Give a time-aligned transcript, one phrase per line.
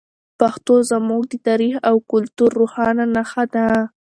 [0.39, 3.67] پښتو زموږ د تاریخ او کلتور روښانه نښه ده.